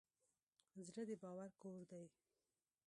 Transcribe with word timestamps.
زړه 0.85 1.03
د 1.09 1.11
باور 1.23 1.51
کور 1.61 1.81
دی. 1.91 2.05